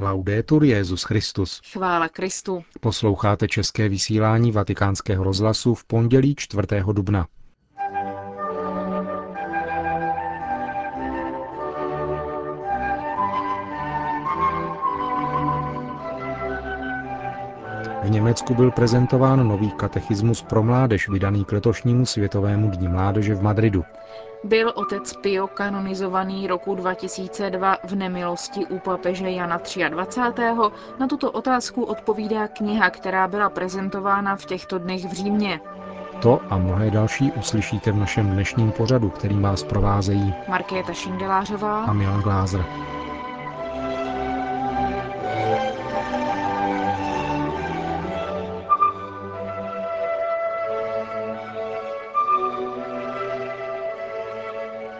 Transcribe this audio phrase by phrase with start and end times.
[0.00, 1.60] Laudetur Jezus Christus.
[1.72, 2.64] Chvála Kristu.
[2.80, 6.62] Posloucháte české vysílání Vatikánského rozhlasu v pondělí 4.
[6.92, 7.26] dubna.
[18.34, 23.84] Německu byl prezentován nový katechismus pro mládež, vydaný k letošnímu Světovému dní mládeže v Madridu.
[24.44, 30.42] Byl otec Pio kanonizovaný roku 2002 v nemilosti u papeže Jana 23.
[30.98, 35.60] Na tuto otázku odpovídá kniha, která byla prezentována v těchto dnech v Římě.
[36.22, 41.92] To a mnohé další uslyšíte v našem dnešním pořadu, který vás provázejí Markéta Šindelářová a
[41.92, 42.64] Milan Glázer.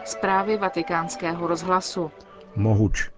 [0.05, 2.11] Zprávy vatikánského rozhlasu.
[2.57, 3.11] Mohuč.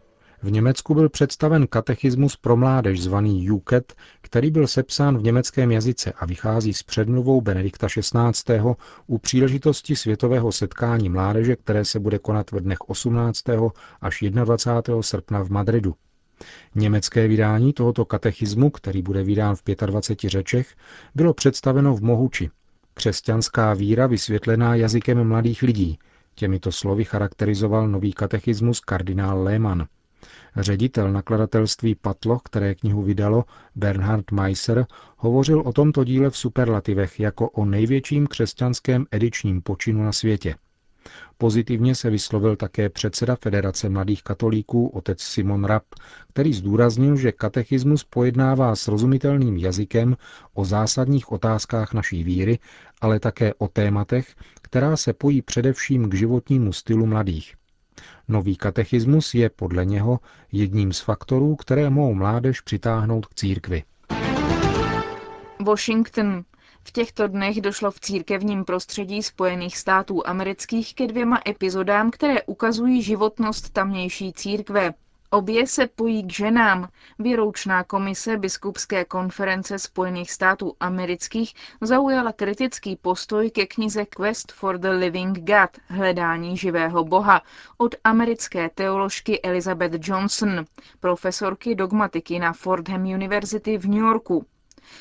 [0.42, 6.12] V Německu byl představen katechismus pro mládež zvaný UKET, který byl sepsán v německém jazyce
[6.12, 8.60] a vychází s předmluvou Benedikta XVI.
[9.06, 13.42] u příležitosti světového setkání mládeže, které se bude konat v dnech 18.
[14.00, 15.02] až 21.
[15.02, 15.94] srpna v Madridu.
[16.74, 20.74] Německé vydání tohoto katechismu, který bude vydán v 25 řečech,
[21.14, 22.50] bylo představeno v Mohuči.
[22.94, 25.98] Křesťanská víra vysvětlená jazykem mladých lidí–
[26.38, 29.86] Těmito slovy charakterizoval nový katechismus kardinál Lehmann.
[30.56, 37.50] Ředitel nakladatelství Patlo, které knihu vydalo, Bernhard Meisser, hovořil o tomto díle v superlativech jako
[37.50, 40.54] o největším křesťanském edičním počinu na světě.
[41.38, 45.86] Pozitivně se vyslovil také předseda Federace mladých katolíků, otec Simon Rapp,
[46.28, 50.16] který zdůraznil, že katechismus pojednává srozumitelným jazykem
[50.54, 52.58] o zásadních otázkách naší víry,
[53.00, 57.54] ale také o tématech, která se pojí především k životnímu stylu mladých.
[58.28, 60.18] Nový katechismus je podle něho
[60.52, 63.82] jedním z faktorů, které mohou mládež přitáhnout k církvi.
[65.66, 66.44] Washington.
[66.86, 73.02] V těchto dnech došlo v církevním prostředí Spojených států amerických ke dvěma epizodám, které ukazují
[73.02, 74.94] životnost tamnější církve.
[75.30, 76.88] Obě se pojí k ženám.
[77.18, 84.88] Výroučná komise Biskupské konference Spojených států amerických zaujala kritický postoj ke knize Quest for the
[84.88, 87.42] Living God, hledání živého boha,
[87.78, 90.64] od americké teoložky Elizabeth Johnson,
[91.00, 94.46] profesorky dogmatiky na Fordham University v New Yorku.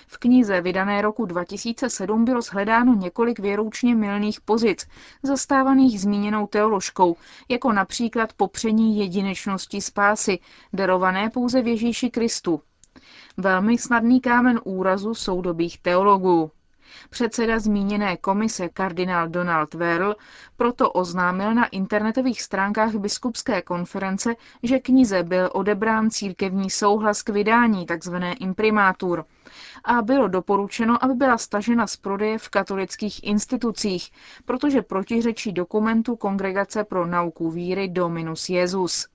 [0.07, 4.87] V knize vydané roku 2007 bylo shledáno několik věroučně milných pozic,
[5.23, 7.15] zastávaných zmíněnou teoložkou,
[7.49, 10.39] jako například popření jedinečnosti spásy,
[10.73, 12.61] darované pouze v Ježíši Kristu.
[13.37, 16.51] Velmi snadný kámen úrazu soudobých teologů.
[17.09, 20.15] Předseda zmíněné komise kardinál Donald Verl
[20.57, 27.85] proto oznámil na internetových stránkách biskupské konference, že knize byl odebrán církevní souhlas k vydání
[27.85, 28.15] tzv.
[28.39, 29.25] imprimátur
[29.83, 34.11] a bylo doporučeno, aby byla stažena z prodeje v katolických institucích,
[34.45, 39.07] protože protiřečí dokumentu Kongregace pro nauku víry Dominus Jezus.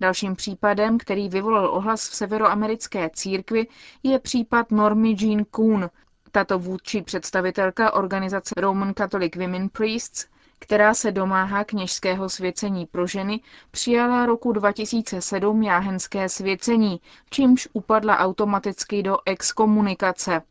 [0.00, 3.66] Dalším případem, který vyvolal ohlas v severoamerické církvi,
[4.02, 5.90] je případ Normy Jean Kuhn,
[6.34, 10.26] tato vůdčí představitelka organizace Roman Catholic Women Priests,
[10.58, 13.40] která se domáhá kněžského svěcení pro ženy,
[13.70, 17.00] přijala roku 2007 jáhenské svěcení,
[17.30, 20.42] čímž upadla automaticky do exkomunikace.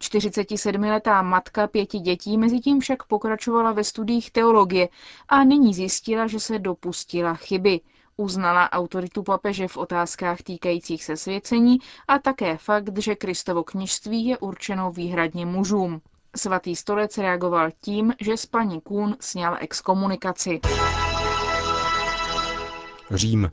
[0.00, 4.88] 47-letá matka pěti dětí mezi tím však pokračovala ve studiích teologie
[5.28, 7.80] a nyní zjistila, že se dopustila chyby
[8.16, 11.78] uznala autoritu papeže v otázkách týkajících se svěcení
[12.08, 16.00] a také fakt, že Kristovo kněžství je určeno výhradně mužům.
[16.36, 20.60] Svatý stolec reagoval tím, že s paní Kuhn sněl exkomunikaci.
[23.10, 23.50] Řím.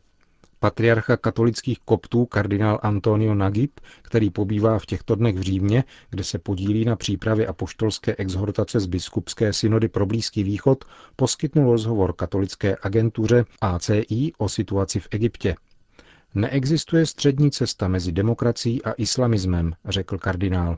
[0.62, 6.40] Patriarcha katolických koptů kardinál Antonio Nagib, který pobývá v těchto dnech v Římě, kde se
[6.40, 13.46] podílí na přípravě apoštolské exhortace z biskupské synody pro Blízký východ, poskytnul rozhovor katolické agentuře
[13.62, 15.56] ACI o situaci v Egyptě.
[16.36, 20.78] Neexistuje střední cesta mezi demokracií a islamismem, řekl kardinál.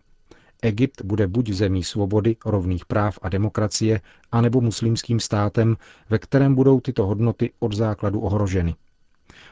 [0.61, 4.01] Egypt bude buď zemí svobody, rovných práv a demokracie,
[4.31, 5.77] anebo muslimským státem,
[6.09, 8.75] ve kterém budou tyto hodnoty od základu ohroženy.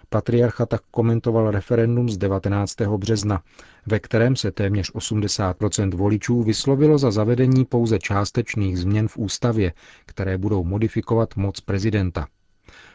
[0.10, 2.82] Patriarcha tak komentoval referendum z 19.
[2.82, 3.42] března,
[3.86, 9.74] ve kterém se téměř 80% voličů vyslovilo za zavedení pouze částečných změn v ústavě,
[10.06, 12.28] které budou modifikovat moc prezidenta.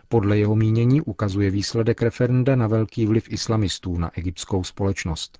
[0.08, 5.38] Podle jeho mínění ukazuje výsledek referenda na velký vliv islamistů na egyptskou společnost.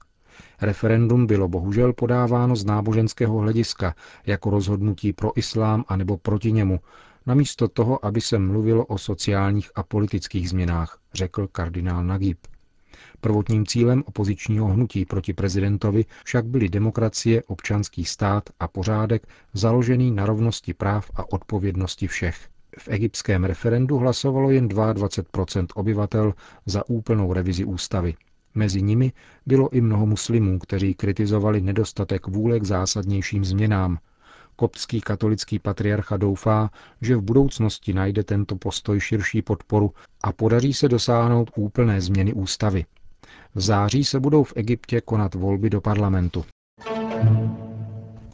[0.61, 3.94] Referendum bylo bohužel podáváno z náboženského hlediska
[4.26, 6.81] jako rozhodnutí pro islám anebo proti němu,
[7.26, 12.38] namísto toho, aby se mluvilo o sociálních a politických změnách, řekl kardinál Nagib.
[13.21, 20.26] Prvotním cílem opozičního hnutí proti prezidentovi však byly demokracie, občanský stát a pořádek založený na
[20.26, 22.49] rovnosti práv a odpovědnosti všech.
[22.79, 26.35] V egyptském referendu hlasovalo jen 22% obyvatel
[26.67, 28.15] za úplnou revizi ústavy.
[28.55, 29.12] Mezi nimi
[29.47, 33.99] bylo i mnoho muslimů, kteří kritizovali nedostatek vůle k zásadnějším změnám.
[34.56, 36.71] Koptský katolický patriarcha doufá,
[37.01, 39.93] že v budoucnosti najde tento postoj širší podporu
[40.25, 42.85] a podaří se dosáhnout úplné změny ústavy.
[43.55, 46.45] V září se budou v Egyptě konat volby do parlamentu.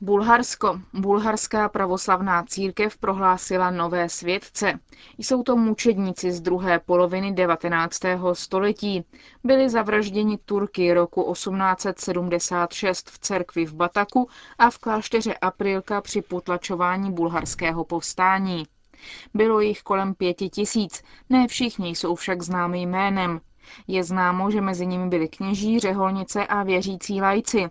[0.02, 0.80] Bulharsko.
[0.92, 4.78] Bulharská pravoslavná církev prohlásila nové světce.
[5.18, 8.00] Jsou to mučedníci z druhé poloviny 19.
[8.32, 9.04] století.
[9.44, 17.12] Byli zavražděni Turky roku 1876 v cerkvi v Bataku a v klášteře Aprilka při potlačování
[17.12, 18.64] bulharského povstání.
[19.34, 23.40] Bylo jich kolem pěti tisíc, ne všichni jsou však známý jménem.
[23.88, 27.70] Je známo, že mezi nimi byli kněží, řeholnice a věřící lajci.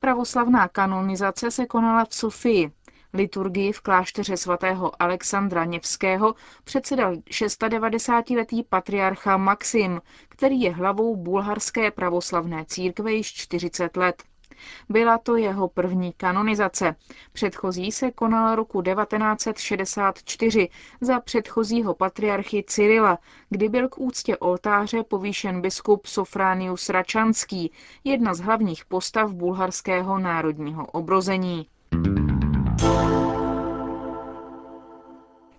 [0.00, 2.72] Pravoslavná kanonizace se konala v Sofii.
[3.12, 6.34] Liturgii v klášteře svatého Alexandra Něvského
[6.64, 14.22] předsedal 690-letý patriarcha Maxim, který je hlavou bulharské pravoslavné církve již 40 let.
[14.88, 16.94] Byla to jeho první kanonizace.
[17.32, 20.68] Předchozí se konala roku 1964
[21.00, 23.18] za předchozího patriarchy Cyrila,
[23.50, 27.72] kdy byl k úctě oltáře povýšen biskup Sofránius Račanský,
[28.04, 31.66] jedna z hlavních postav bulharského národního obrození.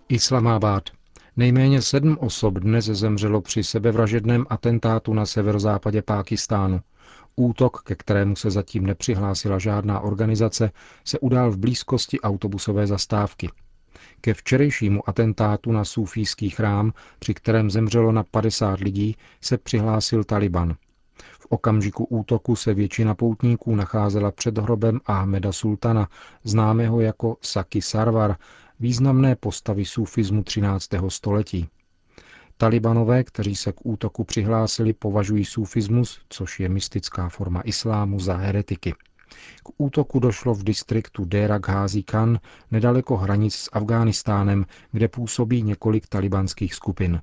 [0.08, 1.01] Islamabad.
[1.36, 6.80] Nejméně sedm osob dnes zemřelo při sebevražedném atentátu na severozápadě Pákistánu.
[7.36, 10.70] Útok, ke kterému se zatím nepřihlásila žádná organizace,
[11.04, 13.50] se udál v blízkosti autobusové zastávky.
[14.20, 20.74] Ke včerejšímu atentátu na sufijský chrám, při kterém zemřelo na 50 lidí, se přihlásil Taliban.
[21.40, 26.08] V okamžiku útoku se většina poutníků nacházela před hrobem Ahmeda Sultana,
[26.44, 28.36] známého jako Saki Sarvar,
[28.82, 30.88] významné postavy sufismu 13.
[31.08, 31.68] století.
[32.56, 38.94] Talibanové, kteří se k útoku přihlásili, považují sufismus, což je mystická forma islámu, za heretiky.
[39.62, 42.38] K útoku došlo v distriktu Dera Ghazi Khan,
[42.70, 47.20] nedaleko hranic s Afghánistánem, kde působí několik talibanských skupin.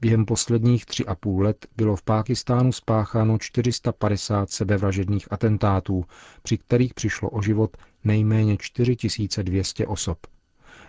[0.00, 6.04] Během posledních tři a půl let bylo v Pákistánu spácháno 450 sebevražedných atentátů,
[6.42, 10.18] při kterých přišlo o život nejméně 4200 osob.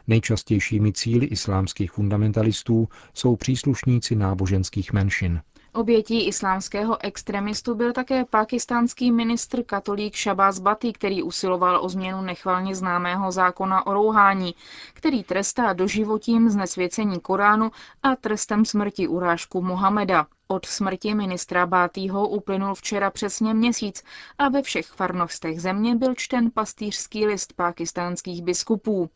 [0.07, 5.41] Nejčastějšími cíly islámských fundamentalistů jsou příslušníci náboženských menšin.
[5.73, 12.75] Obětí islámského extremistu byl také pakistánský ministr katolík Shabazz Bati, který usiloval o změnu nechvalně
[12.75, 14.55] známého zákona o rouhání,
[14.93, 17.71] který trestá doživotím znesvěcení Koránu
[18.03, 20.27] a trestem smrti urážku Mohameda.
[20.47, 24.03] Od smrti ministra Bátýho uplynul včera přesně měsíc
[24.37, 29.09] a ve všech farnostech země byl čten pastýřský list pakistánských biskupů.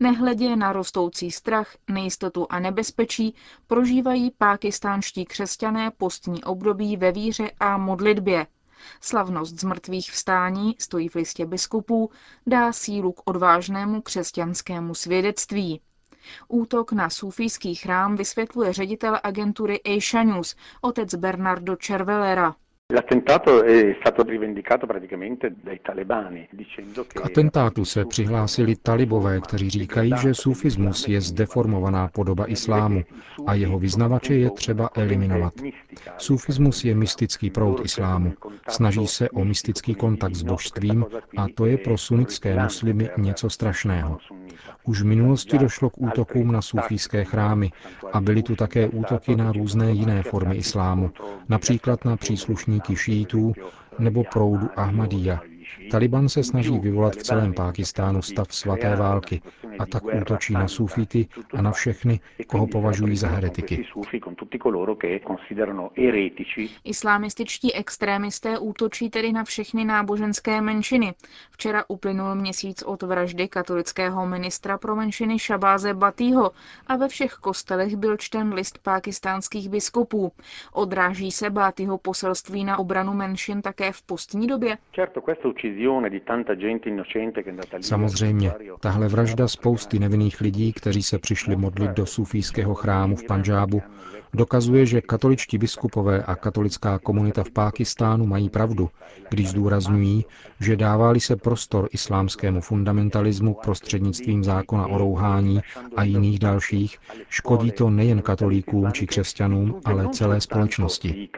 [0.00, 3.34] Nehledě na rostoucí strach, nejistotu a nebezpečí
[3.66, 8.46] prožívají pákistánští křesťané postní období ve víře a modlitbě.
[9.00, 12.10] Slavnost z mrtvých vstání, stojí v listě biskupů,
[12.46, 15.80] dá sílu k odvážnému křesťanskému svědectví.
[16.48, 22.54] Útok na sufijský chrám vysvětluje ředitel agentury Asia News, otec Bernardo Cervelera.
[27.08, 33.02] K atentátu se přihlásili talibové, kteří říkají, že sufismus je zdeformovaná podoba islámu
[33.46, 35.54] a jeho vyznavače je třeba eliminovat.
[36.18, 38.32] Sufismus je mystický proud islámu.
[38.68, 44.18] Snaží se o mystický kontakt s božstvím a to je pro sunnické muslimy něco strašného.
[44.84, 47.70] Už v minulosti došlo k útokům na sufijské chrámy
[48.12, 51.10] a byly tu také útoky na různé jiné formy islámu,
[51.48, 53.52] například na příslušníky šítů
[53.98, 55.40] nebo proudu Ahmadiyya.
[55.90, 59.42] Taliban se snaží vyvolat v celém Pákistánu stav svaté války
[59.78, 63.86] a tak útočí na sufíty a na všechny, koho považují za heretiky.
[66.84, 71.14] Islamističtí extrémisté útočí tedy na všechny náboženské menšiny.
[71.50, 76.50] Včera uplynul měsíc od vraždy katolického ministra pro menšiny Šabáze Batýho
[76.86, 80.32] a ve všech kostelech byl čten list pákistánských biskupů.
[80.72, 84.78] Odráží se Batýho poselství na obranu menšin také v postní době?
[87.80, 93.82] Samozřejmě, tahle vražda spousty nevinných lidí, kteří se přišli modlit do sufijského chrámu v Panžábu,
[94.34, 98.90] dokazuje, že katoličtí biskupové a katolická komunita v Pákistánu mají pravdu,
[99.30, 100.24] když zdůrazňují,
[100.60, 105.60] že dává se prostor islámskému fundamentalismu prostřednictvím zákona o rouhání
[105.96, 111.28] a jiných dalších, škodí to nejen katolíkům či křesťanům, ale celé společnosti.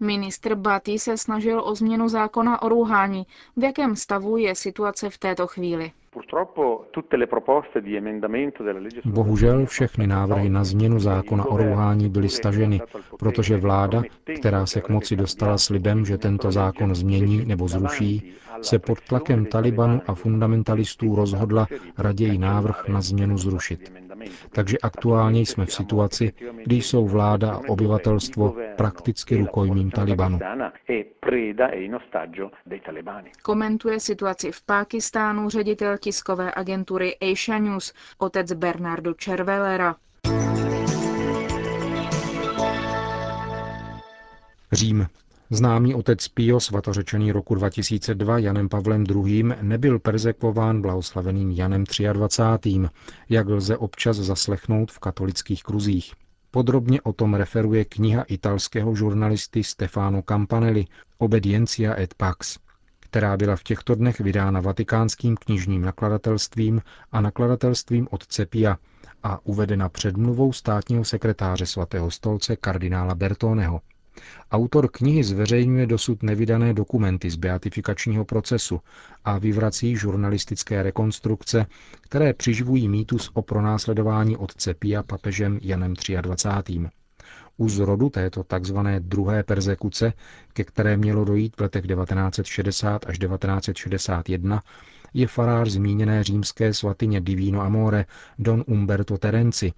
[0.00, 3.26] Ministr Batý se snažil o změnu zákona o rouhání.
[3.56, 5.92] V jakém stavu je situace v této chvíli?
[9.04, 12.80] Bohužel všechny návrhy na změnu zákona o rouhání byly staženy,
[13.18, 14.02] protože vláda,
[14.38, 19.46] která se k moci dostala slibem, že tento zákon změní nebo zruší, se pod tlakem
[19.46, 21.66] Talibanu a fundamentalistů rozhodla
[21.98, 24.03] raději návrh na změnu zrušit.
[24.52, 26.32] Takže aktuálně jsme v situaci,
[26.64, 30.38] kdy jsou vláda a obyvatelstvo prakticky rukojmím Talibanu.
[33.42, 39.96] Komentuje situaci v Pákistánu ředitel tiskové agentury Asia News, otec Bernardo Cervelera.
[44.72, 45.06] Řím.
[45.50, 49.44] Známý otec Pio, svatořečený roku 2002 Janem Pavlem II.
[49.62, 52.80] nebyl persekvován blahoslaveným Janem 23.
[53.28, 56.12] jak lze občas zaslechnout v katolických kruzích.
[56.50, 60.84] Podrobně o tom referuje kniha italského žurnalisty Stefano Campanelli
[61.18, 62.58] Obediencia et Pax,
[63.00, 66.82] která byla v těchto dnech vydána vatikánským knižním nakladatelstvím
[67.12, 68.76] a nakladatelstvím otce Pia
[69.22, 73.80] a uvedena předmluvou státního sekretáře svatého stolce kardinála Bertoneho.
[74.50, 78.80] Autor knihy zveřejňuje dosud nevydané dokumenty z beatifikačního procesu
[79.24, 81.66] a vyvrací žurnalistické rekonstrukce,
[82.00, 86.80] které přiživují mýtus o pronásledování otce Pia papežem Janem 23.
[87.56, 88.76] U zrodu této tzv.
[88.98, 90.12] druhé persekuce,
[90.52, 94.62] ke které mělo dojít v letech 1960 až 1961,
[95.14, 98.06] je farář zmíněné římské svatyně Divino Amore
[98.38, 99.72] Don Umberto Terenci,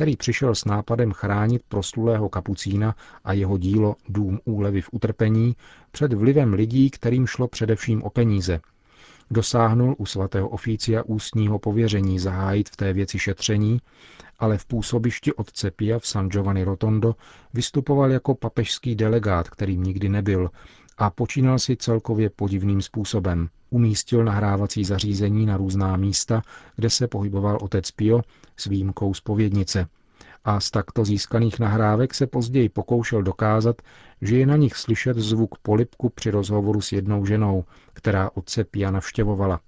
[0.00, 5.56] který přišel s nápadem chránit proslulého kapucína a jeho dílo Dům úlevy v utrpení
[5.90, 8.60] před vlivem lidí, kterým šlo především o peníze.
[9.30, 13.80] Dosáhnul u svatého oficia ústního pověření zahájit v té věci šetření,
[14.38, 17.14] ale v působišti otce Pia v San Giovanni Rotondo
[17.54, 20.50] vystupoval jako papežský delegát, kterým nikdy nebyl,
[21.00, 23.48] a počínal si celkově podivným způsobem.
[23.70, 26.42] Umístil nahrávací zařízení na různá místa,
[26.76, 28.20] kde se pohyboval otec Pio
[28.56, 29.86] s výjimkou zpovědnice.
[30.44, 33.82] A z takto získaných nahrávek se později pokoušel dokázat,
[34.22, 38.90] že je na nich slyšet zvuk polipku při rozhovoru s jednou ženou, která otce Pia
[38.90, 39.60] navštěvovala.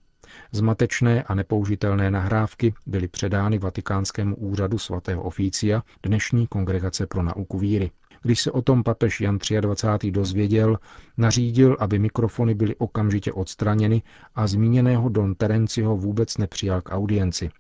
[0.53, 7.91] Zmatečné a nepoužitelné nahrávky byly předány Vatikánskému úřadu svatého oficia dnešní kongregace pro nauku víry.
[8.23, 10.11] Když se o tom papež Jan 23.
[10.11, 10.79] dozvěděl,
[11.17, 14.03] nařídil, aby mikrofony byly okamžitě odstraněny
[14.35, 17.51] a zmíněného Don Terenciho vůbec nepřijal k audienci.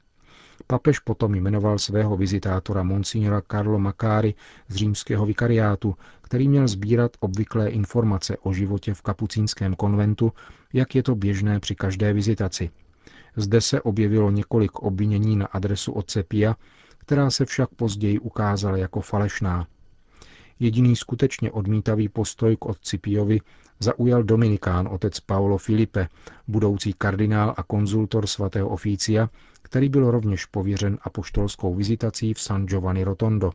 [0.66, 4.35] Papež potom jmenoval svého vizitátora monsignora Carlo Macari
[4.69, 10.33] z římského vikariátu, který měl sbírat obvyklé informace o životě v kapucínském konventu,
[10.73, 12.71] jak je to běžné při každé vizitaci.
[13.37, 16.57] Zde se objevilo několik obvinění na adresu otce Pia,
[16.99, 19.66] která se však později ukázala jako falešná.
[20.61, 23.40] Jediný skutečně odmítavý postoj k otci Piovi
[23.80, 26.09] zaujal dominikán otec Paolo Filipe,
[26.49, 29.28] budoucí kardinál a konzultor svatého oficia,
[29.62, 33.50] který byl rovněž pověřen apoštolskou vizitací v San Giovanni Rotondo.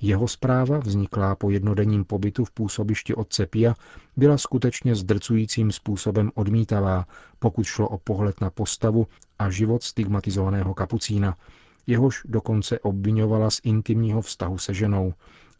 [0.00, 3.74] Jeho zpráva, vzniklá po jednodenním pobytu v působišti otce Pia,
[4.16, 7.06] byla skutečně zdrcujícím způsobem odmítavá,
[7.38, 9.06] pokud šlo o pohled na postavu
[9.38, 11.36] a život stigmatizovaného kapucína,
[11.86, 15.14] jehož dokonce obvinovala z intimního vztahu se ženou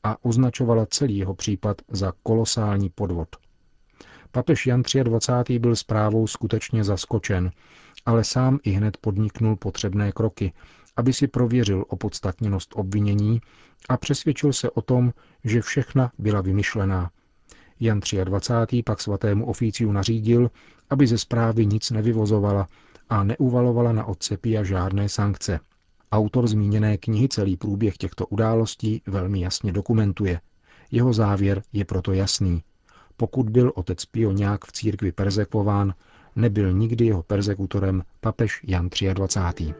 [0.04, 3.28] a označovala celý jeho případ za kolosální podvod.
[4.30, 5.58] Papež Jan 23.
[5.58, 7.50] byl zprávou skutečně zaskočen,
[8.06, 10.52] ale sám i hned podniknul potřebné kroky,
[10.96, 13.40] aby si prověřil opodstatněnost obvinění
[13.88, 15.12] a přesvědčil se o tom,
[15.44, 17.10] že všechna byla vymyšlená.
[17.80, 18.82] Jan 23.
[18.82, 20.50] pak svatému oficiu nařídil,
[20.90, 22.68] aby ze zprávy nic nevyvozovala
[23.08, 25.60] a neuvalovala na otce Pia žádné sankce.
[26.14, 30.40] Autor zmíněné knihy celý průběh těchto událostí velmi jasně dokumentuje.
[30.90, 32.62] Jeho závěr je proto jasný.
[33.16, 35.94] Pokud byl otec Pio nějak v církvi persekvován,
[36.36, 39.74] nebyl nikdy jeho persekutorem papež Jan 23.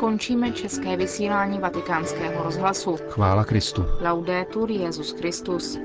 [0.00, 2.96] Končíme české vysílání vatikánského rozhlasu.
[3.08, 3.84] Chvála Kristu.
[4.00, 5.78] Laudetur Jezus Christus.